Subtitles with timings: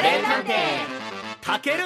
[0.00, 0.54] カレー探偵。
[1.42, 1.76] たける。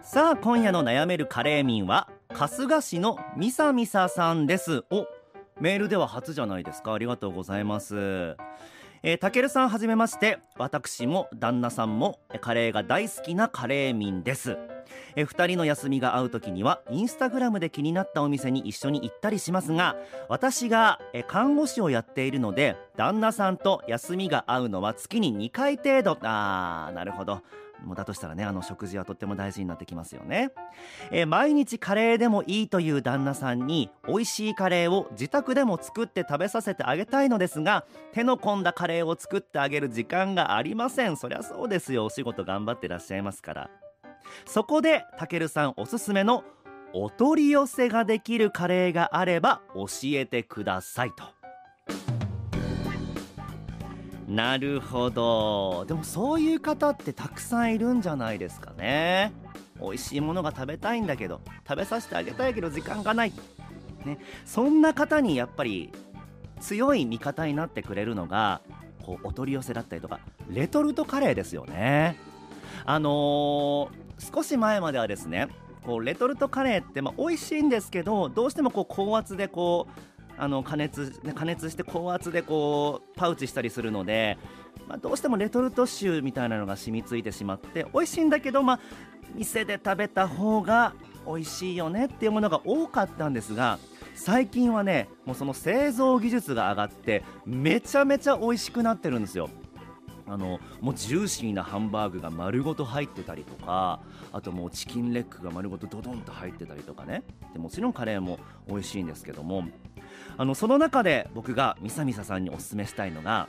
[0.00, 4.84] さあ今夜の悩めるカレー民は春日市のみさみささんです。
[4.90, 5.06] お
[5.60, 6.94] メールでは初じゃないですか。
[6.94, 8.38] ありがとうございます。
[9.02, 10.38] え、たけるさんはじめまして。
[10.58, 14.56] 私も旦那さんもカレーが大好きなカレー民です。
[15.16, 19.96] え、2人の休みが合う時にはインスタグラムで気になったお店に一緒に行ったりしますが
[20.28, 26.18] 私が、え、看護師をやっているので旦那さんと休みが合うのは月に2回程度。
[26.22, 27.42] あーなるほど。
[27.84, 30.50] もうだとしたらねあの食事はとっても大事になってきますよね、
[31.10, 41.16] えー、毎日カレーでもいいという旦那さんに美味しいカレーを自宅でも作って食べさせてあげたいのですが手の込んだカレーを作ってあげる時間がありません。
[41.16, 42.06] そりゃそうですよ。
[42.06, 43.70] お仕事頑張ってらっしゃいますから。
[44.46, 46.44] そこでたけるさんおすすめの
[46.92, 51.35] お取り寄せができるカレーがあれば教えてくださいと。
[54.26, 55.84] なるほど。
[55.86, 59.32] でもそういう方ってたくさんいるんじゃないですかね。
[59.80, 63.32] 美味しいものが食べたいんだけど食べさせてあげたいけど時間がない、
[64.04, 65.92] ね、そんな方にやっぱり
[66.60, 68.62] 強い味方になってくれるのが
[69.04, 72.18] こうお取り寄せだったりとかレトルトカレーですよね。
[72.84, 73.88] あのー、
[74.34, 75.48] 少し前まではですね
[75.84, 84.38] こうレトルトカレーってまあ美味しいんですけどどうしてもこう高圧でこうあの加熱、加熱して高圧でこうパウチしたりするので、
[84.88, 88.80] まあ、どうしてもレトルト臭みたいなのが染みついてしまって美味しいんだけど、まあ、
[89.34, 90.94] 店で食べた方が
[91.26, 93.78] 美味しいよねっていうものが多かったんですが
[94.14, 99.50] 最近はねもうその製造技術が上がってめちゃめちゃ美味しくなってるんですよ。
[100.28, 104.00] あのもうジューシーなハンバーグが丸ごと入ってたりとか
[104.32, 107.22] あともうチキンレッグが丸ごとドドンと入ってたりとかね。
[107.52, 109.68] でもちろんカレーも美味しいんですけども
[110.36, 113.48] あのその中で僕がみさみささんにおすすめしたいのが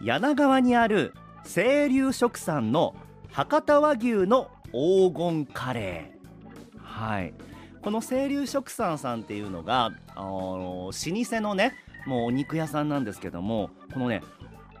[0.00, 2.94] 柳川にある清流食産の
[3.32, 6.78] 博多和牛の黄金カレー。
[6.78, 7.34] はい。
[7.82, 11.74] この清流食産さんっていうのがあの老舗のね
[12.06, 14.22] もうお肉屋さんなんですけどもこのね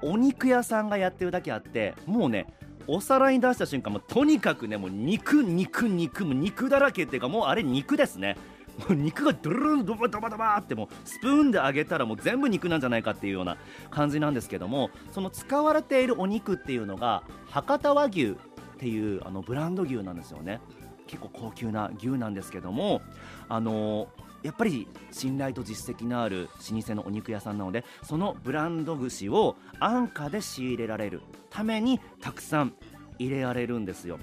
[0.02, 2.46] お肉屋さんがやってるだけあってもうね
[2.86, 8.36] お皿に出した瞬間もとにかくねもう肉肉肉も肉だらけっていうかもうあれ肉ですね。
[8.80, 13.56] もう肉がドゥルルンドバドバドバってもうスプーンで揚げたらもう全部肉なんじゃないかっていうような
[13.90, 18.34] 感じなんですけどもその使われているお肉っていうのが博多和牛っ
[18.78, 20.60] ていうあのブランド牛なんですよね。
[21.06, 23.02] 結構高級な牛なんですけども
[23.48, 24.08] あの
[24.42, 31.20] やっぱり信頼と実績のある老舗のお肉屋さんなのでそのブランド串を安価で仕入れられる
[31.50, 32.74] ためにたくさん
[33.18, 34.18] 入れられるんですよ。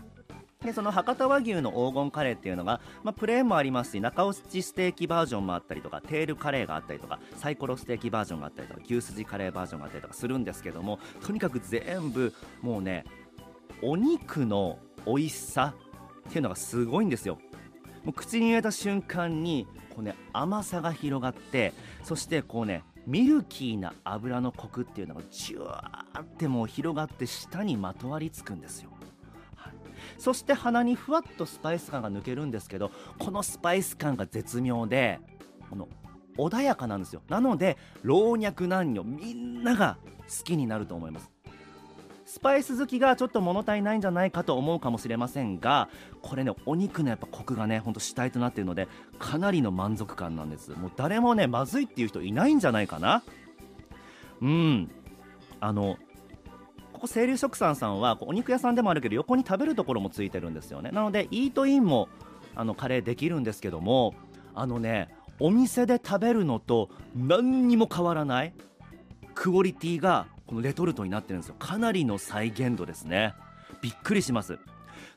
[0.64, 13.06] でその博多和牛の黄金カレーっていうのが、まあ、プレーンもありますし中落ちステーキバージョンもあったりとかテールカレーがあったりとかサイコロステーキバージョンがあったりとか牛すじカレーバージョンがあったりとかするんですけどもとにかく全部もうね
[13.82, 15.76] お肉の美味しさ
[16.28, 17.40] っていうのがすごいんですよ。
[18.04, 21.74] もう口に入れた瞬間にこう、ね、甘さが広がって
[22.04, 28.92] そしてこうねミルキーな油のコクっていうのがジュワーってもう広がって舌にまとわりつくんですよ。
[30.28, 35.22] そして鼻にふわっとスパイス感が抜けるんですけどこのスパイス感が絶妙で
[35.70, 35.88] この
[36.38, 37.22] 穏やかなんですよ。
[37.30, 41.32] なので老若男女みんなが好きになると思います。
[42.26, 45.88] スパイス好きがちょっと物足りないんじゃないかと思うかもしれませんが
[46.22, 48.90] これねお肉のやっぱコクがねほんと主体となっているので
[49.20, 50.72] かなりの満足感なんです。
[50.72, 53.24] もう誰もねまずいっていう人いないんじゃないかな。
[54.42, 54.92] うん。
[55.62, 55.98] あの
[56.98, 60.90] ここ清流食産さんはお肉屋さんでもあるけど横に食べるところもついてるんですよね。
[60.90, 62.10] なのでイートインも
[62.56, 64.16] あのカレーできるんですけども
[64.56, 65.10] あのね
[65.40, 68.54] お店で食べるのと何にも変わらない
[69.36, 71.56] クオリティがこのレトルトになってるんですよ。
[71.60, 73.36] かなりの再現度ですね。
[73.80, 74.58] びっくりします。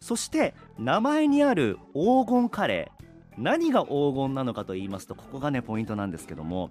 [0.00, 3.00] そして名前にある黄金カレー。
[3.38, 6.68] 何が黄金なのかと言いますとここがねポイントなんですけども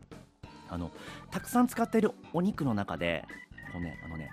[0.70, 0.92] あの
[1.32, 3.26] たくさん使っているお肉の中で
[3.74, 4.30] こうねあのね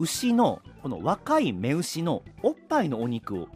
[0.00, 3.48] 牛のこの若い雌牛のおっぱいのお肉を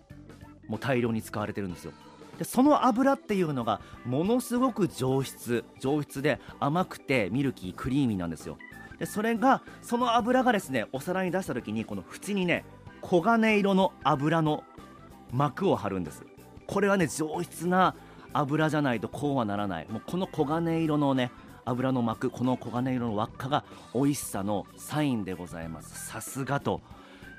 [0.69, 1.93] もう大量に使われてるんですよ。
[2.38, 8.58] でその油っていうのがものすごく上質上質で甘くてミルキークリーミーなんですよ。
[8.99, 12.64] でそれがその油がですねお皿に出した時にこの縁にね
[13.02, 14.64] 黄金色の油の
[15.32, 16.25] 膜を張るんです。
[16.67, 17.94] これはね上質な
[18.32, 19.87] 油じゃないとこうはならない。
[19.88, 21.31] もうこの黄金色のね
[21.64, 23.64] 油の膜この黄金色の輪っかが
[23.94, 26.08] 美味しさのサインでございます。
[26.08, 26.81] さすがと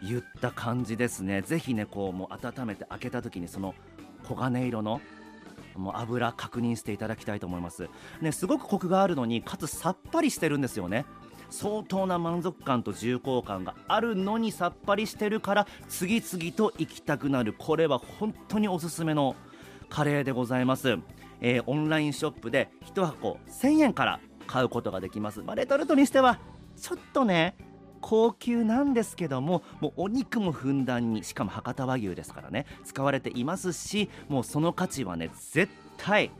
[0.01, 1.42] 言った感じですね。
[1.42, 3.75] ぜひねこうもう温めて開けた時にその
[4.27, 5.01] 黄金色の
[5.75, 7.89] もう油確認していただきたいと思います。
[8.22, 11.06] ねすごくコクがあるのにかつさっぱりしてるんですよね。
[11.50, 17.54] 相当な満足感と重厚感があるのにさっぱりしてるから次々と行きたくなる。
[17.54, 19.36] これは本当におすすめの
[19.88, 20.98] カレーでございます、
[21.42, 26.40] えー、オンラインショップで1箱1000円から買うことができます、まあ、レトルトにしては
[26.78, 27.56] ちょっとね
[28.02, 36.32] 高級なんですけどももうお肉もふんだんにしかも博多和牛ですからね使われていますしもうその価値はね絶対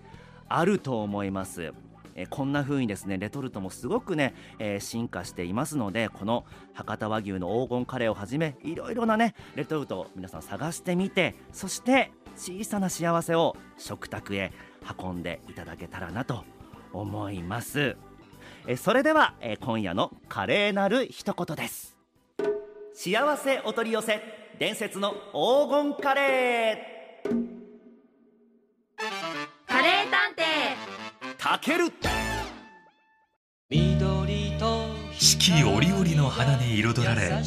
[0.48, 1.74] あると思います。
[2.16, 14.52] えこんな風にですねレトルトもすごくね、えー、進化していますのでこの博多和牛の黄金カレーをはじめいろいろなねレトルトを皆さん探してみてそして小さな幸せを食卓へ
[15.00, 16.44] 運んでいただけたらなと
[16.94, 17.98] 思います。
[18.68, 21.98] えそれでは、え今夜の華麗なる一言です。
[22.94, 24.22] 幸せお取り寄せ
[24.60, 27.65] 伝説の黄金カレー。
[31.46, 31.92] たける。
[35.20, 37.40] 四季折々の花に彩られ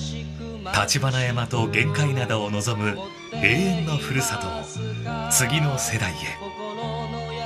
[0.73, 2.97] 橘山と玄界灘を望む
[3.33, 6.15] 永遠のふるさとを次の世代へ。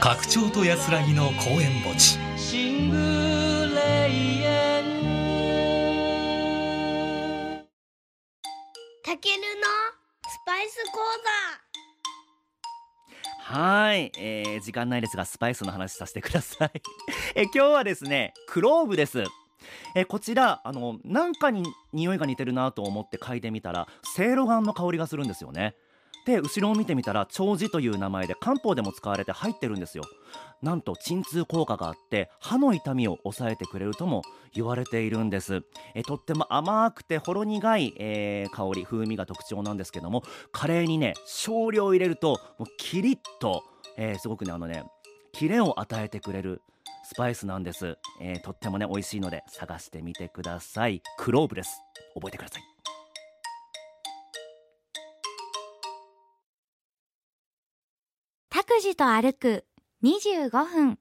[0.02, 2.18] 拡張と安らぎの公園墓地。
[13.52, 16.70] はい、えー、時間ないですがスパイスの話させてください。
[17.36, 19.24] え今日はですねクローブです。
[19.94, 21.62] えこちらあのなんかに
[21.92, 25.76] 匂いが似てるなと思って嗅いでみたらセいろがんの香りがするんですよね。
[26.24, 30.04] で後ろを見てみたら長寿という名前で漢方でも使われて入ってるんですよ。
[30.62, 34.22] なんと鎮痛効果があって歯の痛みを抑えてくれるとも
[34.54, 35.62] 言われているんです。
[35.94, 40.22] えとっても甘くてほろ苦い、えー、香り風味が特徴なんですけども
[40.52, 43.64] カレーにね少量入れるともうキリッと、
[43.96, 44.84] えー、すごくねあのね
[45.32, 46.62] キレを与えてくれる
[47.04, 51.02] スパイスなんです、えー、とってもね美味しいので探してみてください。
[51.18, 51.82] クローブです。
[52.14, 52.71] 覚えてください。
[58.82, 59.64] 拓司と歩く
[60.02, 60.98] 25分。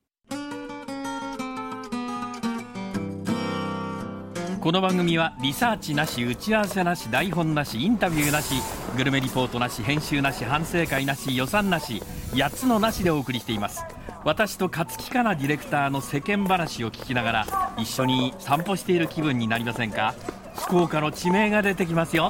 [4.59, 8.53] この番組はリサーチなし打ち合わせなし台本なしインタビューなし
[8.95, 13.83] グルメリポートなし編集なし反省会なし予算なし8つのなしでお送りしています。
[14.23, 20.13] 私と勝木かなディレクターの世間話を聞きながら一緒に散歩している気分になりませんか？
[20.55, 22.29] 福岡の地名が出てきますよ。